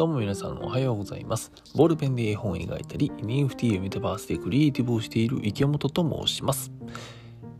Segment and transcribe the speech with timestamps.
[0.00, 1.52] どうも皆さんおはようございます。
[1.74, 6.72] ボールペンで絵本を描いたり、NFT やメタバースでクリエイティブをしている池本と申します。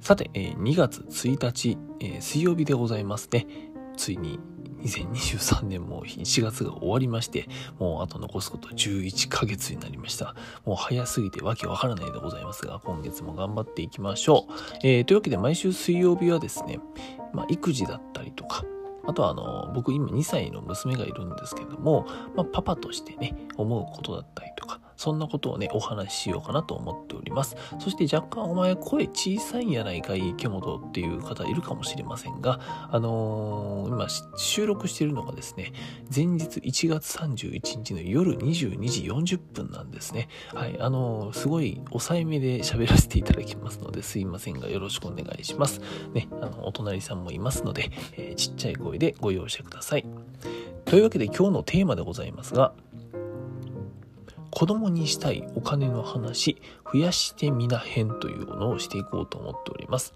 [0.00, 1.76] さて、2月1日、
[2.18, 3.46] 水曜日でございますね。
[3.94, 4.40] ついに
[4.82, 7.46] 2023年も1月が終わりまして、
[7.78, 10.34] もうあと残すこと11ヶ月になりました。
[10.64, 14.52] もう早すぎてわけわからないでございますが、今月も頑張っていきましょう。
[14.82, 16.80] えーというわけで毎週水曜日はですね、
[17.34, 18.64] まあ、育児だったりとか、
[19.10, 22.06] あとはあの僕今2歳の娘がいるんですけども、
[22.36, 27.56] まあ、パパとしてね思うことだったりとかそんなことをねお話ししようかなと思っております。
[27.78, 32.60] そして若干お前声小さいんやないかい池本っていう方いるかもしれませんが
[32.92, 35.72] あのー今収録してるのがですね
[36.14, 38.88] 前日1月31日の夜22
[39.22, 40.28] 時40分なんですね。
[40.54, 45.80] はいあのーすごい抑えめで喋らせていただきますのですいませんがよろしくお願いします。
[46.12, 50.04] ねあのお隣さんもいますので、えーちっちゃい声でご容赦ください。
[50.84, 52.72] というわけで今日のテーマでございますが
[54.60, 56.60] 子供にしたいお金の話
[56.92, 60.12] 増やしてみな編というのをしていこうと思っております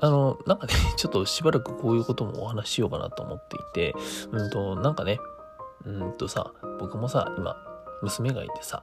[0.00, 3.94] あのなんかね ちょっとしばらくこういうこともお話ししようかなと思っていて
[4.32, 5.20] うんとなんかね
[5.86, 7.54] うんとさ僕もさ今
[8.02, 8.82] 娘がいてさ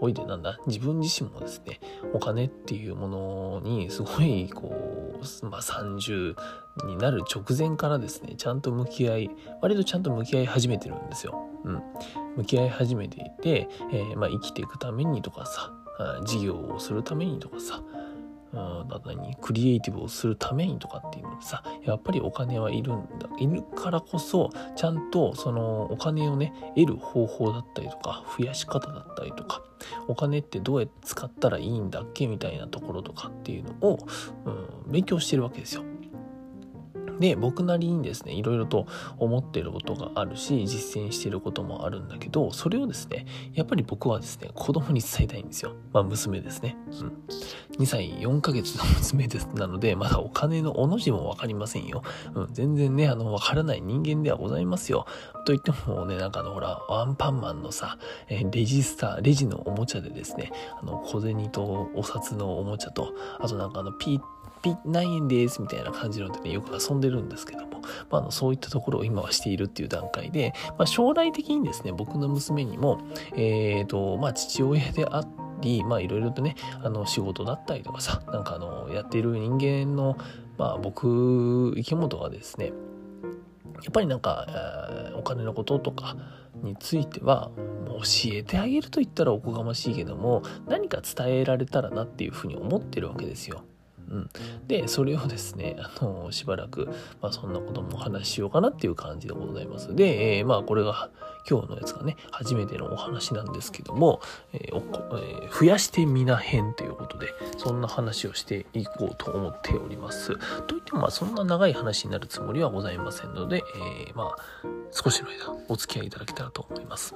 [0.00, 1.80] おいでなんだ自分自身もですね
[2.12, 4.68] お金っていうものにすごいこ
[5.20, 6.36] う、まあ、30
[6.86, 9.30] になる直前からですねちゃんと向き合い
[9.60, 11.45] 割とちゃんと向き合い始めてるんですよ。
[11.64, 11.82] うん、
[12.36, 15.72] 向き合い始めていて、えーまあ、生きていくためにとかさ
[16.24, 17.82] 事業をするためにとかさ
[18.52, 29.62] うんだ何クリエイティブをするためにとかっていうのさやっぱりお金はいるんだいるからこそちゃんとそのお金をね得る方法だったりとか増やし方だったりとか
[30.08, 33.98] お金ってどうやって使ったらいいんだっけみたいなところとかっていうのを、
[34.44, 34.50] う
[34.88, 35.82] ん、勉強してるわけですよ。
[37.20, 38.86] で僕なりにですねいろいろと
[39.18, 45.74] 思ってることがあるし実践してることもあるんだけどそれをですねやっぱり僕はですね子供に伝えたいんですよ。
[45.92, 47.12] まあ娘ですね、うん、
[47.78, 52.02] 2歳4ヶ月の娘ですなのでまだお金のおの字も分かりませんよ、
[52.34, 55.06] うん、全然ねあの分からない人間ではございますよ。
[55.46, 57.98] と言ってもねなんかあのほらワンパンマンのさ、
[58.28, 64.20] えレジスターレジのおもちゃでですねあの小銭とお札のおもちゃとあとなんかあのピー
[64.74, 73.00] ピ何円ですみたいな感じのでねよく遊んでるんですけども、まあ、のそういったところを今はしているっていう段階で、まあ、将来的にですね僕の娘にも
[73.34, 75.24] えっ、とまあ父親であ
[75.60, 80.16] りまあいろいろとねあの仕事だったりとかさなんかあのやってる人間の
[80.58, 82.72] まあ僕池本がですね
[83.82, 86.16] やっぱりなんか、えーお金のこととか
[86.62, 87.50] については
[87.88, 88.02] 教
[88.32, 93.64] えてあげると言ったらおこがましいけども何か伝えられたらなっていうふうに思ってるわけですよ。
[94.10, 94.30] うん、
[94.66, 96.88] でそれをですね あのしばらく、
[97.20, 99.94] まあ、そんなこともお話ししようかなっていう感じでございます。
[99.94, 101.10] で、えーまあこれが
[101.48, 104.20] 今日のやつがね初めてのお話なんですけども、
[104.52, 110.36] えーえー増やしてみな編ということでそんな話をしていこうと思っております。
[110.66, 113.64] といってもまあそんな長い話になるつもりはございませんので、
[114.08, 114.36] えーまあ
[114.90, 117.14] 少しの間お付き合いいただけたらと思います。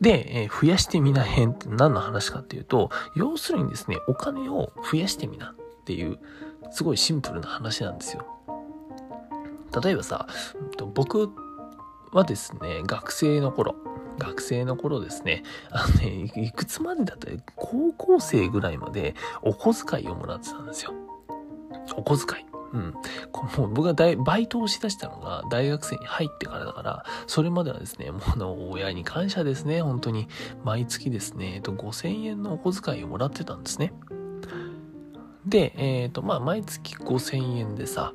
[0.00, 5.54] で、えー増やしてみな編って何の話かっていうと要するにですねお金を増やしてみな。
[5.82, 6.18] っていう
[6.70, 8.26] すごいシンプルな話なんですよ。
[9.82, 10.26] 例えばさ
[10.94, 11.30] 僕
[12.12, 13.74] はですね学生の頃
[14.18, 17.30] 学生の頃ですねあのねいくつまでだった？
[17.30, 20.92] ら高校生ぐらいまでお小遣いをもらってたんですよ。
[21.96, 22.46] お小遣い。
[22.74, 22.94] うん、
[23.58, 30.28] もう僕が大バイトをしだしたのが大学生に入ってからだからそれまではですねもうの親に感謝ですね本当に。
[30.64, 33.92] 毎月ですね、えっと、5000円のお小遣いをもらってたんですね。
[35.46, 38.12] でえっ、とまあ毎月5000円でさ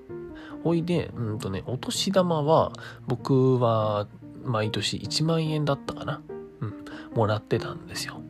[0.64, 2.72] おいでうんとねお年玉は
[3.08, 4.08] 僕は
[4.44, 6.22] 毎年1万円だったかな。
[6.62, 8.22] うんもらってたんですよ。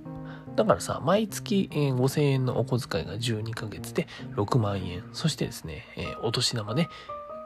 [0.55, 5.03] だからさ、毎月、えー5000円のお小遣いが12ヶ月で6万円。
[5.13, 6.89] そしてですね、えーお年玉で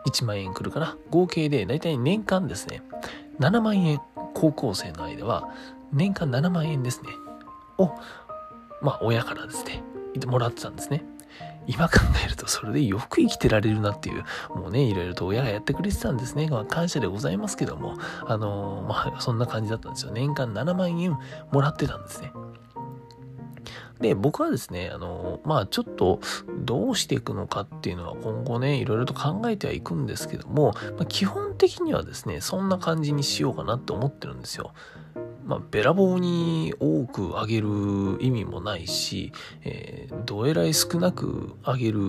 [0.05, 2.81] 1万円くるから、合計でだいたい年間ですね、
[3.39, 3.99] 7万円、
[4.33, 5.49] 高校生の間は、
[5.91, 7.09] 年間7万円ですね、
[7.77, 7.91] を、
[8.81, 9.83] まあ、親からですね、
[10.25, 11.03] もらってたんですね。
[11.67, 14.23] 今考えるとそれでよく生きてられるなっていう、
[14.55, 16.47] もうね、いろいろと親がやってくれてたんですね。
[16.49, 20.11] まあ、感謝でございますけども、あのーまあ、そんな感じだったんですよ。
[20.11, 21.17] 年間7万円
[21.51, 22.31] もらってたんですね。
[24.01, 26.19] で、僕はですね、あの、まあちょっと
[26.59, 34.73] どうしていくのかっていうのは今後ね、いろいろと考えてはいくんですけども、まあ、基本的にはですね、そんな感じにしようかなって思ってるんですよ。
[35.45, 37.67] まあ、べらぼうに多くあげる
[38.19, 39.31] 意味もないし、
[39.63, 41.99] えーどえらい少なくあげる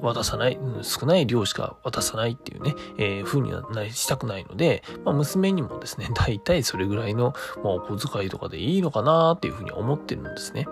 [0.00, 10.66] 渡さない、少ない量しか渡さないっていうね、えー、風にはなしたくないので、まあ、娘にもですね、 大体それぐらいの、まあ、お小遣いとかでいいのかなっていうふうに思ってるんですね。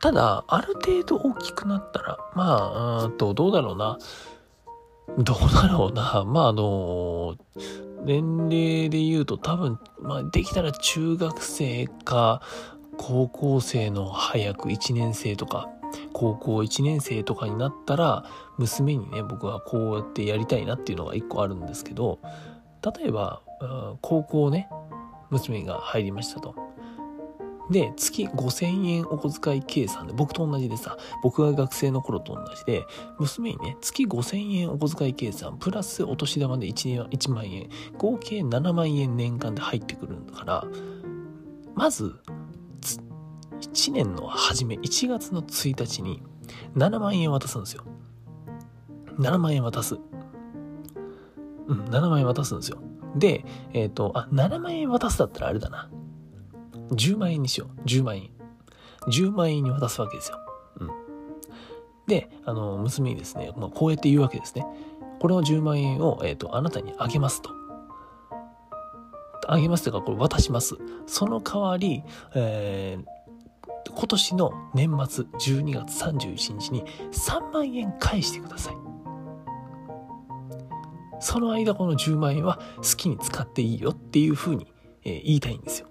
[0.00, 3.98] ただ、ある程度大きくなったら、まあ、うんと、どうだろうな。
[5.18, 6.24] どうだろうな。
[6.26, 7.36] まあ、あの、
[8.04, 12.42] 年齢で言うと多分、まあ、できたら中学生か、
[12.96, 15.68] 高校生の早く1年生とか、
[16.12, 18.24] 高校1年生とかになったら、
[18.58, 22.18] 娘にね、僕はこうやってやりたいなっていうのが1個あるんですけど、
[22.82, 23.40] 例えば、
[24.00, 24.68] 高校ね、
[25.30, 26.54] 娘が入りましたと。
[27.70, 32.84] で、月5000円お小遣い計算で、僕と同じでさ、僕が学生の頃と同じで、
[33.18, 40.64] 娘にね、月5000円お小遣い計算、プラスお年玉で 1, 1万円、合計7万円年間で入ってくるんだから、
[41.74, 42.14] まず、
[43.60, 46.22] 1年の初め、1月の1日に
[46.76, 47.84] 7万円渡すんですよ。
[49.18, 49.96] 7万円渡す。
[51.66, 52.78] うん、7万円渡すんですよ。
[53.16, 55.88] で、えっ、ー、と、あ、7万円渡すだったらあれだな。
[56.90, 57.80] 10万円にしよう。
[57.82, 58.30] 10万円。
[59.08, 60.38] 10万円に渡すわけですよ。
[60.80, 60.90] うん。
[62.06, 64.66] で、あの、娘にですね、まあ、こうやって言うわけですね。
[65.20, 67.50] これを10万円を、えっ、ー、と、あなたにあげますと。
[69.46, 70.76] あげますというか、これ渡します。
[71.06, 72.02] その代わり、
[72.34, 78.76] えー、今年の年末12月31日に3万円返してください。
[81.20, 84.66] その間この10万円は好きに使っていいよっていうふうに、
[85.04, 85.88] えー、言いたいんですよ。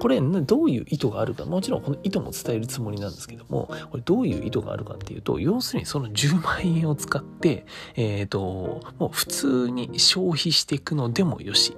[0.00, 7.66] これどういう意図があるかもちろんこの意図も伝えるつもりなんですけどもこれどういう意図があるかっていうと要するにその10万円を使って
[7.96, 11.76] えっ、ー、ともう普通に消費していくのでもよし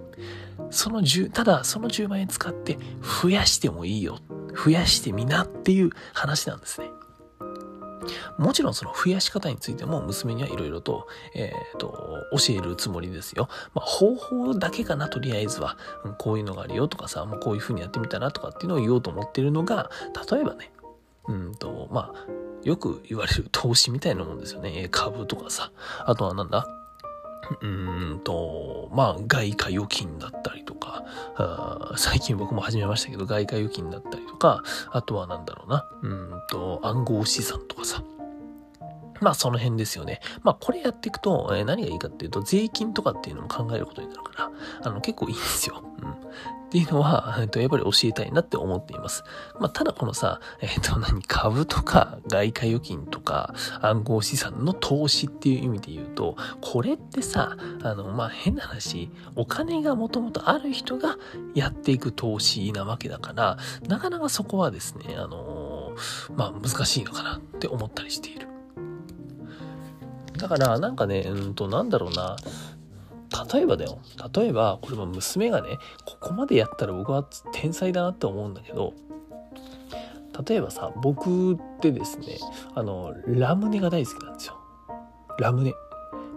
[0.71, 2.79] その10ただその10万円使って
[3.23, 4.21] 増やしてもいいよ
[4.65, 6.92] 増やしてみなっていう話なんですね。
[8.39, 13.49] もちろんその増やし方についても娘にはいろいろと、えっ、ー、と、教えるつもりですよ。
[13.75, 15.77] まあ、方法だけかな、とりあえずは。
[16.05, 19.91] うん、こういうのがあるよとかさ、もうこういう風にやってみたらとかっていうのを言おうと思ってるのが、
[20.31, 20.73] 例えばね、
[21.29, 24.89] うんと、まあ、よく言われる投資みたいなもんですよね。
[24.91, 25.73] 株とかさ。
[26.05, 26.82] あとはなんだ？
[27.61, 31.05] うんと、まあ、外貨預金だったりとか、
[31.97, 38.03] 最近僕も始めましたけど、外貨預金だったりとか、あとは何だろうな、うんと、暗号資産とかさ、
[39.23, 40.21] まあその辺ですよね。
[40.43, 44.51] まあこれやっていくと、えー、何がいいかっていうと、税金とかっていうのも考えることになるから、
[44.83, 45.83] あの結構いいんですよ。
[46.03, 46.11] うん。
[46.13, 46.15] っ
[46.73, 49.25] ていうのは、えっと、やっぱり教えたいなって思っています。
[49.61, 61.19] まあただこのさ、えっと何、株とか外貨預金とか暗号資産の投資っていう意味で言うと、これってさ、あの、まあ変な話、お金がもともとある人が
[61.55, 65.93] やっていく投資なわけだから、なかなかそこはですね、あの
[66.37, 68.52] まあ難しいのかなって思ったりしている。
[70.43, 72.37] だから、なんかね、うんと、なんだろうな。
[73.55, 73.99] 例えばだよ。
[74.35, 78.93] 例えば、これも娘がね、ここまでやったら僕は天才だなって思うんだけど、
[80.47, 82.39] 例えばさ、僕ってですね、
[82.75, 84.57] あの、ラムネが大好きなんですよ。
[85.39, 85.73] ラムネ。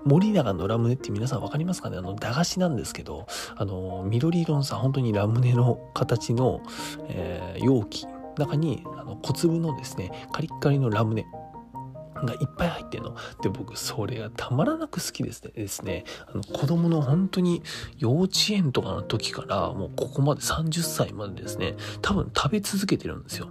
[0.06, 1.98] 森永のラムネって皆さん分かりますかね？
[1.98, 3.26] あの、駄菓子なんですけど、
[3.56, 6.62] あの、緑色のさ、本当にラムネの形の、
[7.08, 8.06] えー、容器、
[8.38, 11.26] 中にあの小粒のですね、カリッカリのラムネ。
[12.26, 13.16] がいっぱい入ってんの。
[13.42, 15.52] で、僕、それがたまらなく好きですね。
[15.56, 17.64] ですねあの子供の本当に
[17.98, 23.50] 幼稚園とかの時から、もうここまで30歳までですね、多分食べ続けてるんですよ。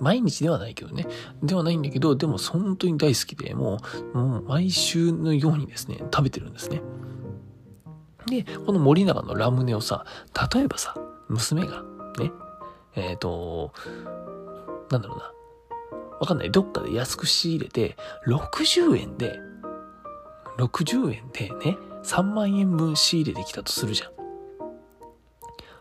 [0.00, 1.06] 毎日ではないけどね。
[1.42, 3.78] ではないんだけど、でも本当に大好きで、も
[4.14, 6.80] う、もう毎週のようにですね、食べてるんですね。
[8.26, 10.04] で、この森永のラムネをさ、
[10.54, 10.96] 例えばさ、
[11.28, 11.82] 娘が、
[12.18, 12.32] ね、
[12.96, 13.72] えっ、ー、と、
[14.90, 15.32] なんだろうな、
[16.20, 16.50] わかんない。
[16.50, 17.96] どっかで安く仕入れて、
[18.28, 19.40] 60円で、
[20.58, 24.10] 60円でね、3万円分仕入れてきたとするじゃん。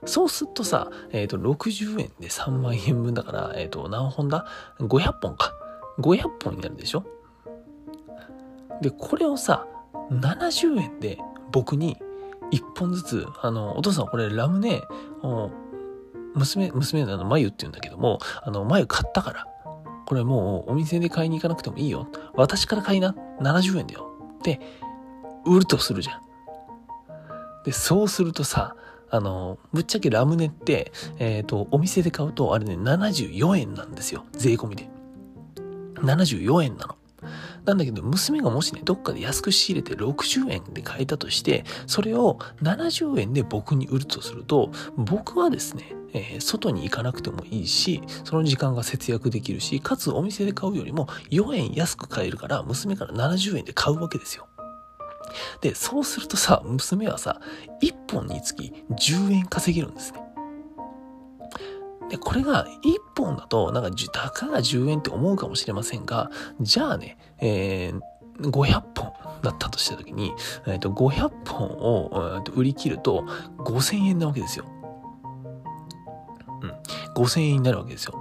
[0.05, 4.45] そうするとさ、えっ、ー、と、60円で3万円分だから、えっ、ー、と、何本だ
[4.79, 5.53] ?500 本か。
[5.99, 7.03] 500本になるでしょ？
[8.81, 9.67] で、これをさ、
[10.09, 11.17] 70円で
[11.51, 11.97] 僕に
[12.51, 14.81] 1本ずつ、あの、お父さんこれラムネ、
[16.33, 19.47] 娘、娘のあの、眉って言うんだけども、あの、眉買ったから、
[20.09, 22.07] これもうお店で買いに行かなくてもいいよ。
[22.33, 23.15] 私から買いな。
[23.41, 24.09] 70円だよ。
[24.39, 24.59] って
[25.45, 26.21] 売るとするじゃん。
[27.63, 28.75] で、そうするとさ、
[29.11, 34.25] あの、ぶっちゃけラムネって、えっ、ー、と、お店で買うと、あれね、74円なんですよ。
[34.31, 34.89] 税込みで。
[35.97, 36.95] 74円なの。
[37.69, 54.47] なんだけど、娘がもしね、どっかで安く仕入れて60円で買えたとして、それを70円で僕に売るとすると、僕はですね、えー、外に行かなくてもいいし、その時間が節約できるし、かつお店で買うよりも4円安く買えるから、娘から70円で買うわけですよ。
[55.61, 57.39] で、そうするとさ、娘はさ、
[57.83, 60.21] 1本につき10円稼げるんですね。
[62.09, 70.33] で、これが1本だと、なんか、たかが10円って思うかもしれませんが、じゃあね、えー、500本だったとしたときに、
[70.65, 73.25] えー、と500本を、売り切ると
[73.59, 74.65] 5000円なわけですよ。
[76.61, 76.73] うん。
[77.13, 78.19] 5000円になるわけですよ。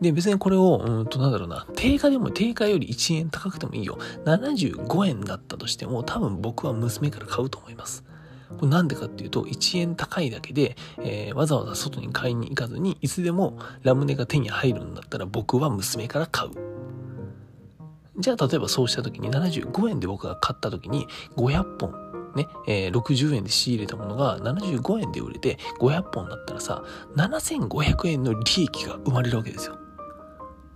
[0.00, 3.98] で、別にこれを、うんと、なんだろうな、定価でも定価より1円高くてもいいよ。
[4.24, 8.04] 75円だったとしても、多分僕は娘から買うと思います。
[8.58, 16.50] これなんでかっていうと、1円高いだけで、えー、わざわざ外に買いに行かずに、いつでもラムネが手に入るんだったら僕は娘から買う。
[18.18, 21.06] じゃあ、例えばそうした時に75円で僕が買った時に
[21.36, 22.04] 500本
[22.36, 26.82] ね、えー、60円で仕入れたものが75円で売れて500本だったらさ、
[27.16, 29.78] 7500円の利益が生まれるわけですよ。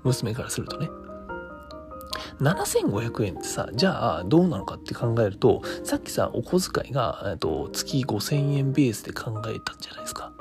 [0.05, 0.89] 娘からするとね。
[2.41, 10.33] 7500円ってさ、じゃあどうなのかって考えると、さっきさ、お小遣いが、えっと、月5000円ベースで考えたんじゃないですか。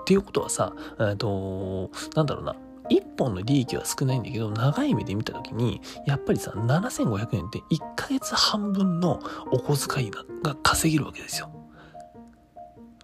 [0.00, 2.54] っていうことはさ、えっと、なんだろうな、
[2.90, 11.50] 1本の利益は少ないんだけど、長い目で見た時に、やっぱりさ、7500円って1ヶ月半分のお小遣いが稼げるわけですよ。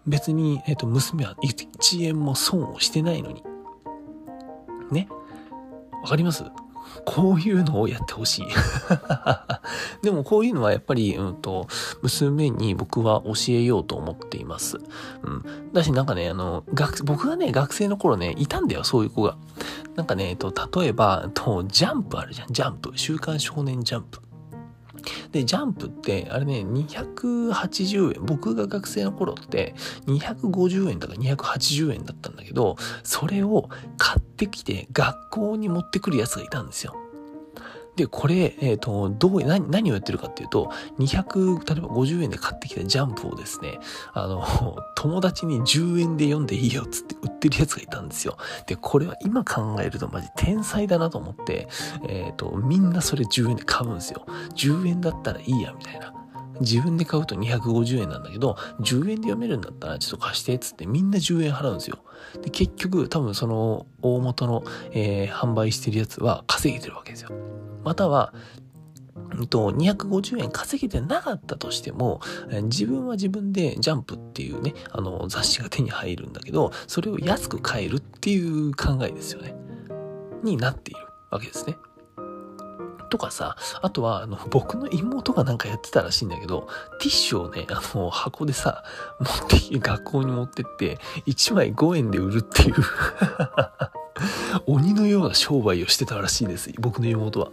[0.06, 3.42] 別に、えっ、と、娘は1円も損をしてないのに。
[4.90, 5.08] ね？
[6.02, 6.44] わかります？
[7.04, 8.46] こういうのをやってほしい
[10.02, 11.66] でもこういうのはやっぱり、うんと、
[12.02, 14.78] 娘に僕は教えようと思っています。
[15.22, 15.72] うん。
[15.72, 19.36] だしなんかね、あの、学、僕がね、学生の頃ね、いたんだよ、そういう子が。
[19.96, 22.92] なんかね、えっと、例えば、と、ジャンプあるじゃん、ジャンプ。
[22.94, 24.20] 週刊少年ジャンプ。
[25.32, 28.24] で、ジャンプって、あれね、280円。
[28.24, 29.74] 僕が学生の頃って、
[30.06, 36.94] 250円とか280円だったんだけど、それを買ってきて学校に持ってくるやつがいたんですよ。
[38.00, 43.78] で、これ、えっ、ー、と、どう、何、何をやってるかっていうと、200、例えば50円で買ってきたジャンプをですね、
[44.14, 44.42] あの、
[44.96, 48.38] 友達に10円で読んでいいよっつって売ってるやつがいたんですよ。
[48.66, 51.68] で、これは今考えるとマジ天才だなと思って、
[52.08, 54.24] えっ、ー、と、みんなそれ10円で買うんですよ。
[54.54, 56.14] 10円だったらいいや、みたいな。
[56.60, 61.98] 自分で買うと250円なんだけど、10円で読めるんだったらちょっと貸してっつってみんな10円払うんですよ。
[62.42, 67.30] で、結局多分その大元の、えー、販売してるやつは稼げてるわけですよ。
[67.84, 68.32] または、
[69.48, 72.20] と、250円稼げてなかったとしても、
[72.64, 79.54] 自分は自分でジャンプっていうね、あの雑誌が手に入るんだけど、それを安く買えるっていう考えですよね。
[80.42, 81.76] になっているわけですね。
[83.10, 86.68] とかさ、あとは、あの、僕の妹がなんかやってたらしいんだけど、
[87.00, 88.84] ティッシュをね、あの、箱でさ、
[89.18, 92.74] 持ってきて、学校に持ってって、1枚5円で売るっていう
[94.66, 96.70] 鬼のような商売をしてたらしいです。
[96.78, 97.50] 僕の妹は。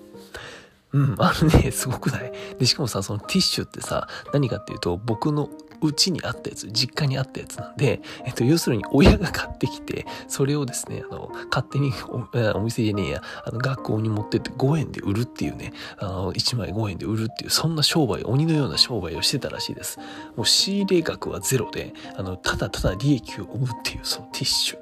[0.93, 2.31] うん、あのね、 すごくない？
[2.59, 5.49] で、しかもさ、そのティッシュってさ、何かっていうと、僕の
[5.81, 19.99] うちにあったやつ、実家にあったやつなんで、えっと、要するに親が買ってきて、それをですね、あの、勝手にお、お店じゃねえや、あの、学校に持ってって5円で売るっていうね、あの、1枚5円で売るっていう、そんな商売、鬼のような商売をしてたらしいです。
[20.35, 24.77] もう仕入れ額はゼロで、あの、ただただ利益を生むっていう、そのティッシュ。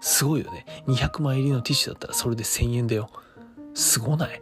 [0.00, 0.64] すごいよね。
[0.86, 3.10] 200枚入りのティッシュだったらそれで1000円だよ。
[3.74, 4.40] すごない？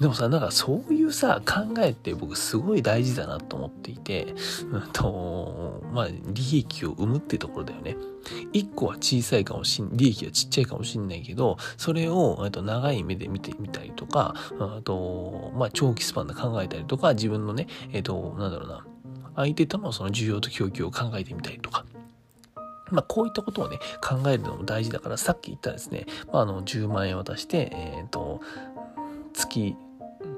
[0.00, 4.34] でもさ、なんかそういうさ、考えって僕すごい大事だなと思っていて、
[4.72, 7.96] うんと、まあ、利益を生むってところだよね。
[8.54, 18.86] 一個は小さいかもしん、利益はちっちゃいかもしんないけど、それを、と長い目で見てみたりとか、あと、まあ、長期スパンで考えたりとか、自分のね、えっ、と、なんだろうな、
[19.36, 21.84] 相手とのその需要と供給を考えてみたりとか、
[22.90, 28.40] まあ、こういったことをね、考えるのも大事だから、さっき言ったですね、まあ、あの、10万円渡して、えっ、ー、と、
[29.34, 29.76] 月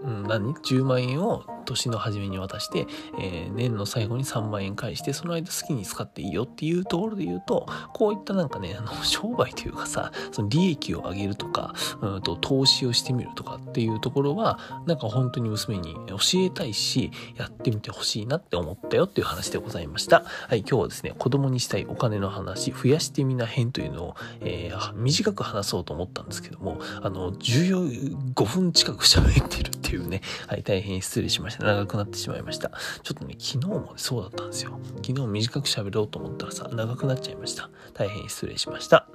[0.05, 2.87] うん、何 ?10 万円を年の初めに渡して、
[3.19, 20.25] えー、年の最後に3万円返して、その間好きに使っていいよっていうところで言うと、こういったなんかね、あの、商売というかさ、その利益を上げるとか、うんと、投資をしてみるとかっていうところは、なんか本当に娘に教えたいし、やってみてほしいなって思ったよっていう話でございました。
[20.49, 31.52] はい、今日はですね、子供にしたいお金の話、増やしてみな編というのを、えー、短く話そうと思ったんですけども、あの、15分近く喋ってるっていうね、はい、大変失礼しました。
[31.61, 32.71] 長くなってしまいました。
[33.03, 34.79] ちょっとね、昨日も、ね、そうだったんですよ。
[35.05, 37.71] 昨日短く喋ろうと思ったらさ、長くなっちゃいました。
[37.95, 39.07] 大変失礼しました。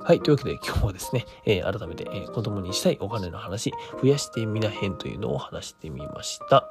[0.00, 0.20] はい。
[0.20, 3.72] というわけで今日はですね、えー、改めて、えー、子供にしたいお金の話、
[4.02, 6.66] 増やしてみな編というのを話してみました。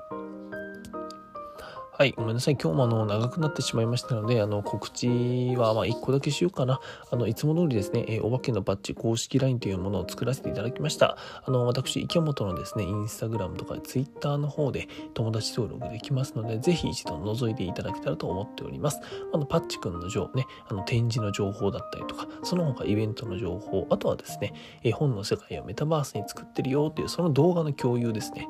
[2.02, 2.58] はい、ごめんなさい。
[2.60, 5.08] 今日もあの長くなってしまいましたので、あの告知
[5.56, 6.80] はま1個だけしようかな。
[7.12, 11.16] あのいつも通りですね、え、お化けのバッジ公式 LINE というものを作らせていただきました。
[11.46, 19.00] あの私、池本のですね、インスタグラムとか Twitter の方で友達登録できますので、ぜひ一度覗いていただけたらと思っております。
[19.32, 28.48] あのパッチくんの情ね、あの展示の情報だったりとか、その他イベントの情報、あとはですね、絵本の世界をメタバースに作ってるよというその動画の共有ですね。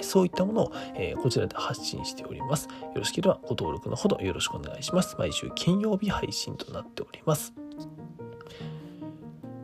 [0.00, 2.68] そういったものを、えー、こちらで発信しております。
[2.68, 5.16] よろしければご登録のほどよろしくお願いします。
[5.18, 7.52] 毎週金曜日配信となっております。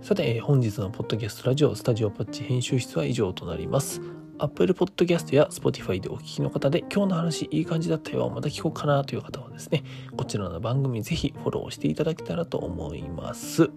[0.02, 4.00] さて、えー、本日のポッドキャストラジオスタジオパッチ編集室は以上となります。
[4.38, 9.84] Apple Podcast や Spotify でお聞きの方で今日の話いい感じだったよ、また聞こうかなという方はですね、
[10.16, 13.70] こちらの番組ぜひフォローしていただけたらと思います。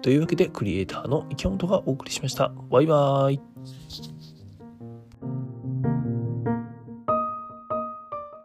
[0.00, 2.52] というわけで、クリエイターの池本がお送りしました。
[2.70, 4.11] バイバーイ。